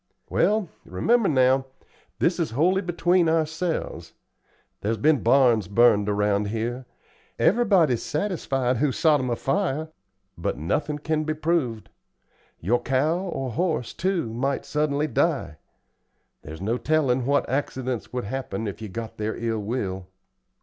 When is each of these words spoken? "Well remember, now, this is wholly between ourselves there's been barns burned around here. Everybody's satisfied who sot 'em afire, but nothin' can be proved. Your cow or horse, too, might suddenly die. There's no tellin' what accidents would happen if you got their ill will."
"Well 0.31 0.67
remember, 0.83 1.29
now, 1.29 1.67
this 2.17 2.39
is 2.39 2.49
wholly 2.57 2.81
between 2.81 3.29
ourselves 3.29 4.13
there's 4.79 4.97
been 4.97 5.21
barns 5.21 5.67
burned 5.67 6.09
around 6.09 6.47
here. 6.47 6.87
Everybody's 7.37 8.01
satisfied 8.01 8.77
who 8.77 8.91
sot 8.91 9.19
'em 9.19 9.29
afire, 9.29 9.89
but 10.35 10.57
nothin' 10.57 10.97
can 10.97 11.23
be 11.23 11.35
proved. 11.35 11.87
Your 12.59 12.81
cow 12.81 13.19
or 13.19 13.51
horse, 13.51 13.93
too, 13.93 14.33
might 14.33 14.65
suddenly 14.65 15.05
die. 15.05 15.57
There's 16.41 16.61
no 16.61 16.79
tellin' 16.79 17.27
what 17.27 17.47
accidents 17.47 18.11
would 18.11 18.23
happen 18.23 18.65
if 18.65 18.81
you 18.81 18.89
got 18.89 19.17
their 19.17 19.35
ill 19.35 19.59
will." 19.61 20.07